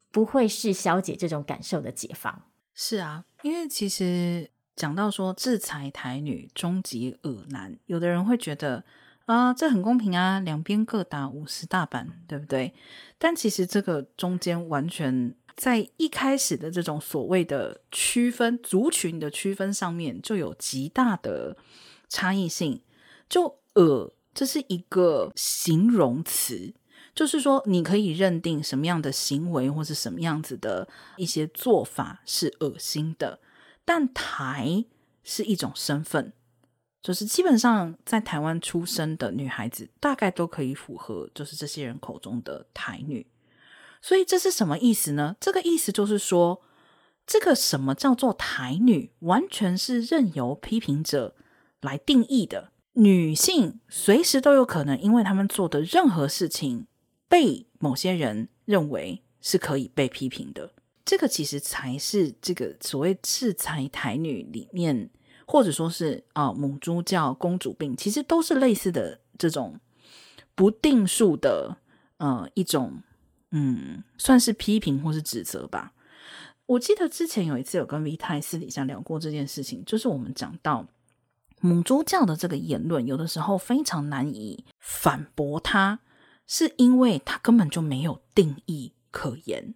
[0.10, 2.44] 不会是消解这种感受的解放。
[2.74, 8.86] 是啊，因为其实讲到说制裁台女终极恶男，有的人会觉得
[9.26, 12.74] 啊，这很公平啊，两边各打五十大板，对不对？
[13.18, 21.58] 但其实这个中间完全在一开始的这种所谓的区分族群的区分上面，就有极大的
[22.08, 22.82] 差异性。
[23.28, 26.74] 就恶，这是一个形容词。
[27.16, 33.40] 就是说，你可以认定什么样的行为或是什么样子的一些做法是恶心的，
[33.88, 34.84] 但台
[35.24, 36.34] 是一种身份，
[37.02, 43.26] 就是基本上在台湾出生的女孩子大概都可以符合，就是这些人口中的台女。
[44.02, 45.38] 所以这是什么意思呢？
[45.40, 46.62] 这个意思就是说，
[47.26, 51.38] 这个什么叫做台女，完全是任由批评者
[51.80, 52.74] 来定义的。
[52.94, 56.88] 女性随时都有可能，因为她们做的任何事情。
[57.30, 60.72] 被某些人认为是可以被批评的，
[61.08, 65.10] 这个其实才是这个所谓制裁台女里面，
[65.46, 69.80] 或者说是啊母猪教、公主病，其实都是类似的这种
[70.54, 71.78] 不定数的
[72.18, 73.02] 呃一种
[73.52, 75.94] 嗯，算是批评或是指责吧。
[76.66, 80.86] 我记得之前有一次有跟 V 太私底下聊过这件事情，就是我们讲到
[81.62, 86.02] 母猪教的这个言论，有的时候非常难以反驳他。
[86.46, 89.74] 是因为他根本就没有定义可言。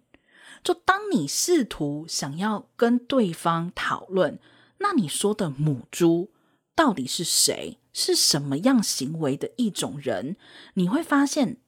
[0.62, 4.38] 就当你试图想要跟对方讨论，
[4.78, 6.30] 那你说的母猪
[6.74, 7.78] 到底是谁？
[7.92, 10.36] 是什么样行为的一种人？
[10.74, 11.58] 你会发现，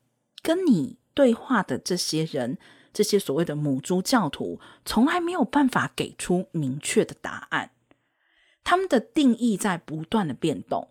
[0.42, 2.59] 跟你对话的这些人，
[2.92, 7.72] 这些所谓的母猪教徒，从来没有办法给出明确的答案。
[8.62, 10.88] 他们的定义在不断的变动。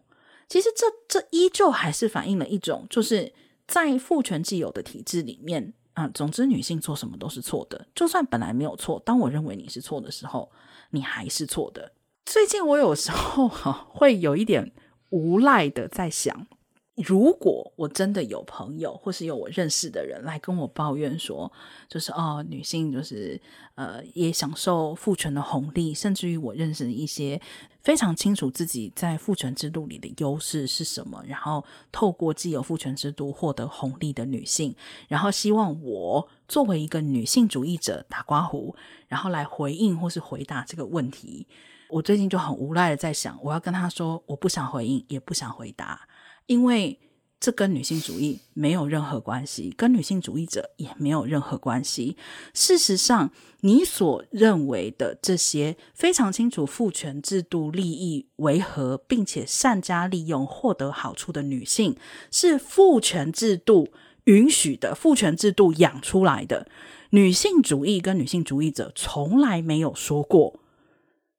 [0.48, 3.34] 其实这这依旧还是反映了一种，就是。
[3.66, 7.88] 在父权既有的体制里面啊，总之女性做什么都是错的。
[7.94, 10.52] 就算本来没有错，当我认为你是错的时候，
[10.92, 11.92] 你还是错的。
[12.26, 14.72] 最近我有时候 哈、会有一点
[15.10, 16.48] 无赖的在想，
[16.96, 21.52] 如果我真的有朋友，或是有我认识的人来跟我抱怨说，
[21.90, 23.42] 就是哦，女性就是
[23.74, 27.42] 呃，也享受父权的红利，甚至于我认识一些
[27.82, 34.76] 非常清楚自己在父权制度里的优势是什么，然后透过既有父权制度获得红利的女性，
[35.08, 38.76] 然后希望我作为一个女性主义者打刮胡，
[39.08, 41.48] 然后来回应或是回答这个问题。
[41.90, 46.08] 我最近就很无奈的在想，我要跟他说，我不想回应，也不想回答。
[46.46, 47.00] 因为
[47.40, 52.16] 这跟女性主义没有任何关系，跟女性主义者也没有任何关系。
[52.54, 61.98] 事实上，你所认为的这些非常清楚父权制度利益为何，并且善加利用获得好处的女性，
[62.32, 63.90] 是父权制度
[64.24, 66.68] 允许的，父权制度养出来的。
[67.10, 70.60] 女性主义跟女性主义者从来没有说过，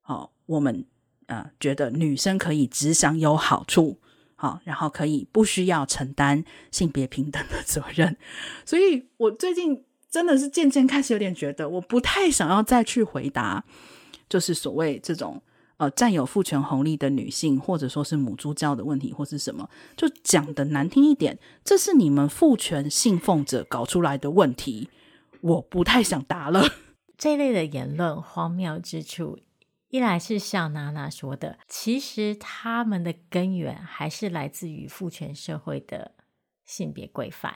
[0.05, 0.85] 哦，我们
[1.25, 3.97] 呃觉得女生可以只想有好处。
[4.35, 8.17] 好，然后可以不需要承担性别平等的责任，
[8.65, 13.63] 所以我最近真的是渐渐开始有点觉得，我不太想要再去回答，
[14.27, 15.41] 就是所谓这种
[15.77, 24.89] 呃占有父权红利的女性，或者说是母猪教的问题，或是什么，就讲得难听一点，这是你们父权信奉者搞出来的问题，
[25.39, 26.67] 我不太想答了。
[27.17, 29.39] 这类的言论荒谬之处。
[29.95, 36.11] 一来是像娜娜说的，其实他们的根源还是来自于父权社会的
[36.65, 37.53] 性别规范；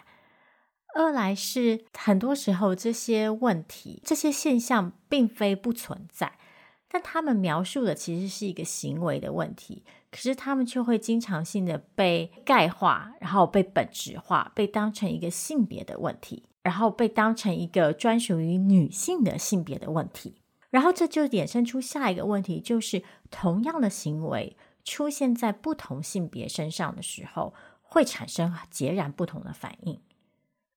[0.95, 6.39] 二来是很多时候这些问题、这些现象并非不存在，
[6.87, 20.38] 但他们描述的其实是一个行为的问题，可是他们却会经常性的被概化，然后被本质化，被当成一个性别的问题，然后被当成一个专属于女性的性别的问题。
[20.69, 29.99] 然后这就衍生出下一个问题，就是同样的行为出现在不同性别身上的时候，会产生截然不同的反应。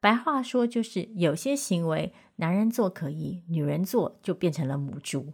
[0.00, 5.32] 白话说，就是有些行为男人做可以，女人做就变成了母猪，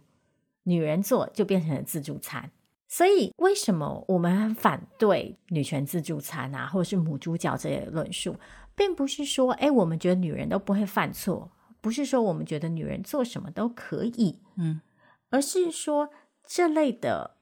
[0.63, 2.51] 女人做就变成了自助餐。
[2.87, 8.35] 所以，为什么我们反对女权自助餐啊，或者是母猪教这些论述，
[8.75, 11.51] 并不是说，哎，我们觉得女人都不会犯错。
[11.81, 14.81] 不是说我们觉得女人做什么都可以，嗯，
[15.29, 16.09] 而是说
[16.45, 17.37] 这类的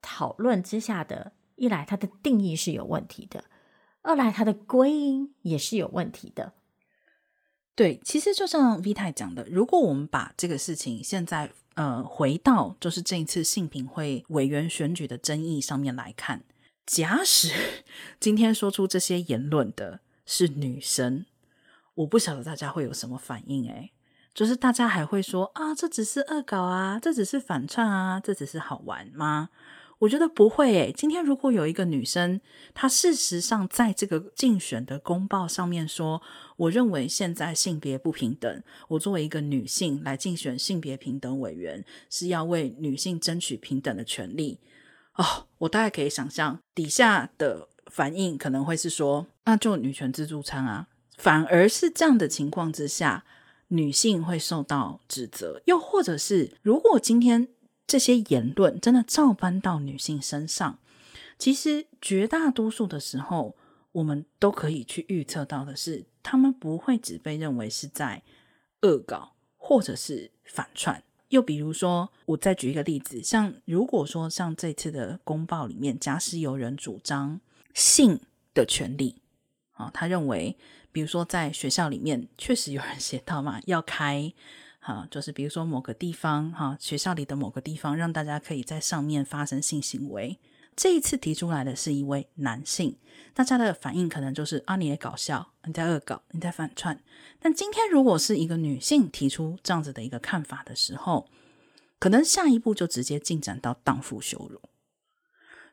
[0.00, 3.44] 讨论之下的，一来它的定义是有问题的，
[4.02, 6.54] 二来它的归因也是有问题的。
[7.74, 16.44] 对，其实就像 V 太讲的，如果我们把这个事情现在呃回到就是这一次性平会委员选举的争议上面来看，
[16.86, 17.50] 假使
[18.20, 21.24] 今天说出这些言论的是女生。
[21.94, 23.92] 我不晓得大家会有什么反应，诶，
[24.34, 29.50] 就是大家还会说啊，这只是恶搞啊，这只是反串啊，这只是好玩吗？
[29.98, 30.92] 我觉得不会，诶。
[30.92, 32.40] 今天如果有一个女生，
[32.74, 36.20] 她事实上在这个竞选的公报上面说，
[36.56, 44.58] 我认为现在性别不平等，我作为一个女性来竞选性别平等委员，是要为女性争取平等的权利。
[45.14, 50.88] 哦，我大概可以想象底下的反应可能会是说，那就女权自助餐啊。
[51.22, 53.24] 反而是这样的情况之下，
[53.68, 57.46] 女性会受到指责，又或者是如果今天
[57.86, 60.80] 这些言论真的照搬到女性身上，
[61.38, 63.54] 其实绝大多数的时候，
[63.92, 68.24] 我们都可以去预测到的是，他们不会只被认为是在
[68.80, 71.04] 恶搞或者是反串。
[71.28, 77.40] 又比如说，我再举一个例子，像如果说像这次的公报里面，假使有人主张
[77.72, 78.18] 性
[78.52, 79.22] 的权利，
[79.74, 80.56] 啊，他认为。
[80.92, 84.32] 比如说，在学校里面，确实有人写到嘛，要开，
[84.78, 90.38] 哈，就是比如说某个地方，哈，学校里的某个地方，让大家可以在上面发生性行为。
[90.74, 92.96] 这一次提出来的是一位男性，
[93.34, 96.98] 大家的反应可能就是啊，你也搞笑，你在恶搞，你在反串。
[97.40, 101.28] 但今天如果是一个女性提出这样子的一个看法的时候，
[101.98, 104.60] 可能下一步就直接进展到荡妇羞辱。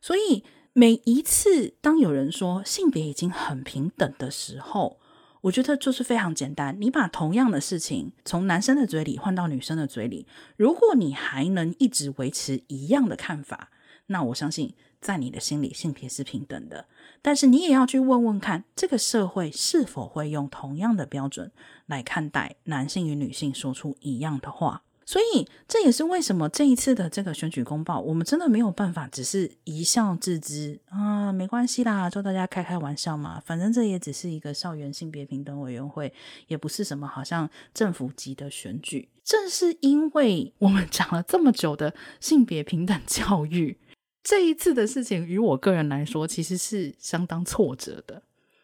[0.01, 0.43] 所以
[0.73, 4.99] 每一次当有人说性别已经很平等的时候，
[5.41, 10.27] 我觉得就是非常简单，你把同样的事情从男生的嘴里换到女生的嘴里，
[10.57, 13.69] 如果你还能一直维持一样的看法，
[14.07, 16.87] 那我相信在你的心里性别是平等的。
[17.21, 21.51] 但是你也要去问问看，这个社会是否会用同样的标准
[21.85, 24.83] 来看待男性与女性说出一样的话。
[25.09, 36.13] 所以这也是为什么这一次的这个选举公报，我们真的没有办法只是一笑置之啊，没关系啦，就大家开开玩笑嘛，反正这也只是一个校园性别平等委员会，
[36.45, 39.09] 也不是什么好像政府级的选举。
[39.23, 43.79] 正是因为我们讲了这么久的性别平等教育，
[44.21, 48.21] 这一次的事情，于我个人来说，其实是相当挫折的。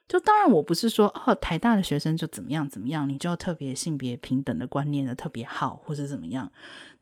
[0.08, 6.52] 就当然，我不是说哦，台大的学生就怎么样怎么样，你就特别性别平等的观念的特别好，或者怎么样。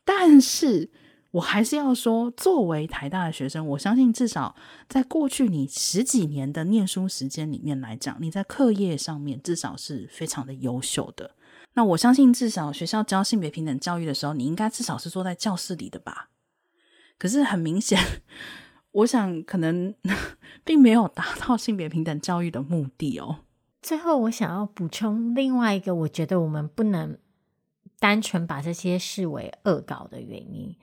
[0.05, 0.89] 但是
[1.31, 4.55] 我还是要说，作为台大的学生，我相信至少
[4.87, 11.35] 在过去你十几年的念书时间里面来讲，你在课业上面至少是非常的优秀的。
[11.73, 16.29] 那我相信，至少学校教性别平等教育的时候，你应该至少是坐在教室里的吧？
[17.17, 17.99] 可是很明显。
[18.93, 19.93] 我想，可能
[20.63, 23.39] 并没有达到性别平等教育的目的哦。
[23.81, 27.17] 最后，我想要补充另外一个，我觉得我们不能
[27.99, 30.75] 单纯把这些视为恶搞的原因。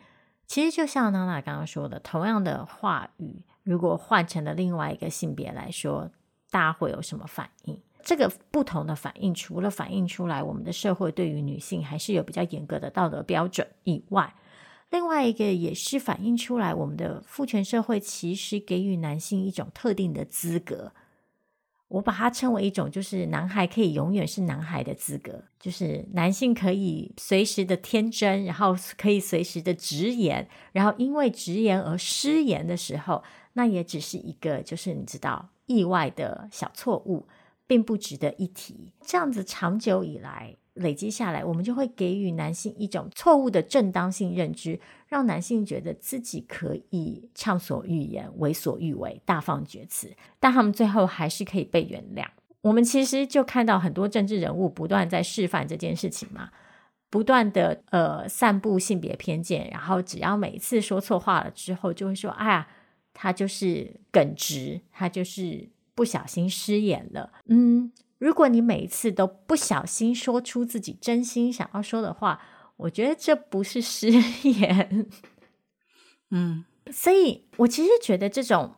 [0.46, 6.10] 其实，就像娜娜刚刚说的，同样的话语，如果换成了另外一个性别来说，
[6.50, 7.80] 大家会有什么反应？
[8.02, 14.34] 这个不同的反应，除了反映出来我们的社会对于女性还是有比较严格的道德标准以外，
[14.90, 20.92] 另外一个也是反映出来，我们的父权社会其实给予男性一种特定的资格，
[21.86, 33.22] 我把它称为一种，就是男孩可以永远是男孩的资格，就是男性可以随时的天真，然后可以随时的直言，然后因为直言而失言的时候，
[33.52, 37.28] 那也只是一个，就是你知道意外的小错误，
[37.66, 38.92] 并不值得一提。
[39.02, 40.56] 这样子长久以来。
[40.74, 52.24] 累积下来，我们就会给予男性一种错误的正当性认知，让男性觉得自己可以畅所欲言、为所欲为、大放厥词，但他们最后还是可以被原谅。
[52.62, 56.50] 我们其实就看到很多政治人物不断在示范这件事情嘛，
[57.10, 62.68] 不断的呃散布性别偏见，然后只要每一次说错话了之后，就会说：“哎呀，
[63.12, 67.90] 他就是耿直，他就是不小心失言了。”嗯。
[68.20, 72.40] 如果你每一次都不小心说出自己真心想要说的话，
[72.76, 75.06] 我觉得这不是失言。
[76.30, 78.74] 嗯，所以我其实觉得这种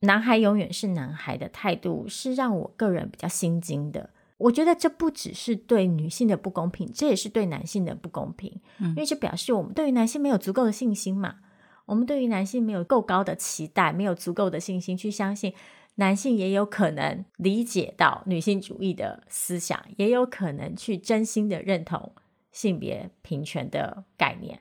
[0.00, 4.08] 男孩永远是男孩的态度是让我个人比较心惊的。
[4.38, 8.58] 我觉得这不只是对女性的不公平，这也是对男性的不公平。
[8.78, 11.36] 嗯，因为这表示我们对于男性没有足够的信心嘛，
[11.84, 15.52] 我们对于男性没有够高的期待，没有足够的信心去相信。
[15.96, 22.12] 男性也有可能理解到女性主义的思想，也有可能去真心的认同
[22.50, 24.60] 性别平权的概念，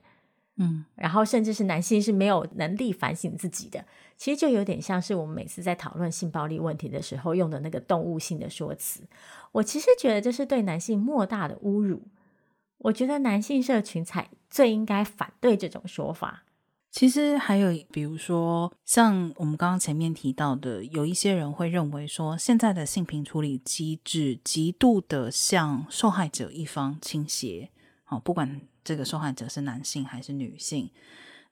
[0.57, 3.86] 嗯，然后甚至是男性是没有能力反省自己的，
[4.17, 9.07] 其实就有点像是我们每次在讨论性暴力问题的时候用的那个动物性的说辞。
[9.53, 12.03] 我其实觉得这是对男性莫大的侮辱，
[12.77, 16.43] 我觉得男性社群才最应该反对这种说法。
[16.91, 27.71] 其实还有，比如说像我们刚刚前面提到的，有一些人会认为说，现在的性平处理机制极度的向受害者一方倾斜，
[28.03, 30.91] 好，不管这个受害者是男性还是女性。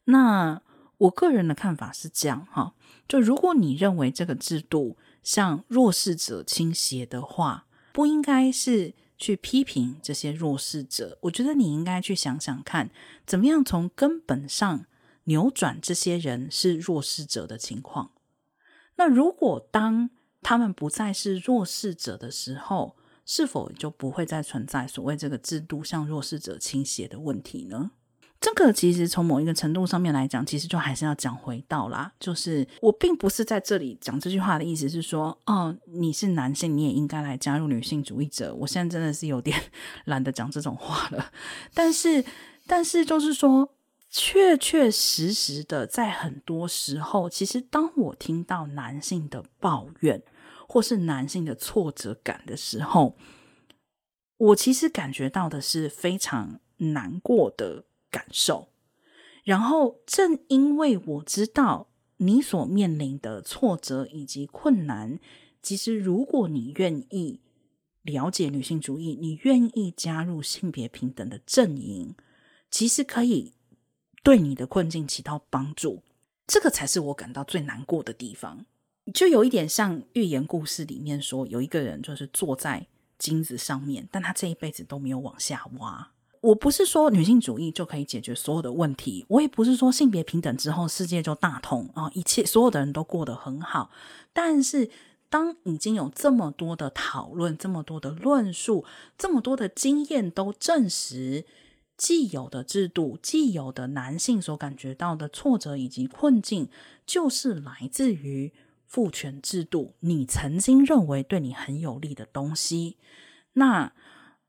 [0.03, 0.61] 那
[0.97, 2.73] 我个人的看法是这样哈，
[3.07, 12.89] 就如果你认为这个制度向弱势者倾斜的话，不应该是去批评这些弱势者，我觉得你应该去想想看，
[13.25, 14.85] 怎么样从根本上。
[15.29, 18.11] 扭转这些人是弱势者的情况。
[18.95, 20.09] 那如果当
[20.41, 27.91] 他们不再是弱势者的时候，是否就不会再存在所谓这个制度向弱势者倾斜的问题呢？
[28.41, 38.55] 这个其实从某一个程度上面来讲，其实就还是要讲回到啦，就是我并不是在这里讲这句话的意思是说，哦，你是男性，你也应该来加入女性主义者。
[38.55, 39.61] 我现在真的是有点
[40.05, 41.31] 懒得讲这种话了。
[41.75, 42.25] 但是，
[42.65, 43.69] 但是就是说。
[44.11, 50.23] 确确实实的，在很多时候，其实当我听到男性的抱怨
[50.67, 53.15] 或是男性的挫折感的时候，
[54.37, 58.69] 我其实感觉到的是非常难过的感受。
[59.43, 65.19] 然后，正因为我知道你所面临的挫折以及困难，
[65.61, 67.41] 其实如果你愿意
[68.01, 72.15] 了解女性主义，你愿意加入性别平等的阵营，
[72.71, 73.53] 其实可以。
[74.23, 76.03] 对你的困境起到帮助，
[76.47, 78.65] 这个才是我感到最难过的地方。
[79.13, 82.85] 就有一点像寓言故事里面说，有一个人就是坐在
[83.17, 86.11] 金子上面，但他这一辈子都没有往下挖。
[86.41, 93.89] 我不是说女性主义就可以解决所有的问题，我也不是说性别平等之后世界就大同啊，一切所有的人都过得很好。
[94.31, 94.89] 但是
[95.29, 98.85] 当已经有这么多的讨论、这么多的论述、
[99.17, 101.45] 这么多的经验都证实。
[101.99, 106.69] 既有的制度，既有的男性所感觉到的挫折以及困境，
[107.05, 108.53] 就是来自于
[108.85, 109.95] 父权制度。
[109.99, 112.97] 你曾经认为对你很有利的东西，
[113.53, 113.91] 那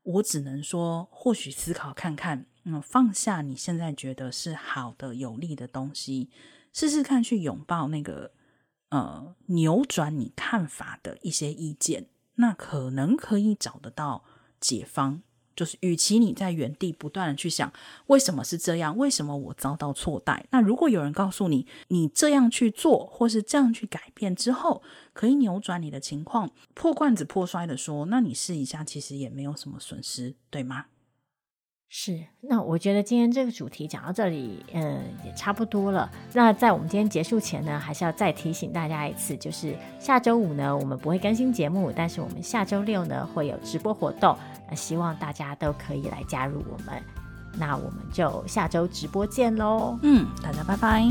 [0.03, 6.29] 我只能说，或许思考看看，嗯，放下你现在觉得是好的、有利的东西，
[6.71, 8.31] 试试看去拥抱那个
[8.91, 14.23] 呃扭转你看法的一些意见，那可能可以找得到
[14.61, 15.21] 解方。
[15.55, 17.71] 就是，与其你在原地不断的去想
[18.07, 24.81] 为什么是这样，为什么我遭到错待，那如果有人告诉你，你这样去做或是这样去改变之后，
[25.13, 30.85] 可以扭转你的情况，破罐子破摔的说，那你试一下，其实也没有什么损失，对吗？
[31.93, 36.09] 是，那我觉得今天这个主题讲到这里，嗯，也差不多了。
[36.31, 44.37] 那在我们今天结束前呢，还是要再提醒大家一次，就是下周五呢，我们不会更新节目，但是我们下周六呢会有直播活动，
[44.69, 47.03] 那希望大家都可以来加入我们。
[47.59, 49.99] 那我们就下周直播见喽。
[50.01, 51.05] 嗯，大家拜拜。